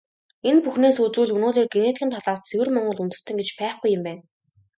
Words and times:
Энэ 0.49 0.61
бүхнээс 0.65 0.97
үзвэл, 1.05 1.35
өнөөдөр 1.35 1.67
генетикийн 1.75 2.11
талаас 2.13 2.39
ЦЭВЭР 2.47 2.69
МОНГОЛ 2.73 2.97
ҮНДЭСТЭН 3.01 3.35
гэж 3.39 3.49
байхгүй 3.59 3.89
юм 3.97 4.03
байна. 4.07 4.23